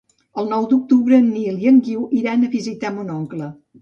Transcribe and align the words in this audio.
El 0.43 0.47
nou 0.53 0.63
d'octubre 0.71 1.19
en 1.23 1.29
Nil 1.33 1.61
i 1.65 1.69
en 1.73 1.77
Guiu 1.89 2.07
iran 2.23 2.49
a 2.49 2.51
visitar 2.57 2.93
mon 2.97 3.13
oncle. 3.19 3.53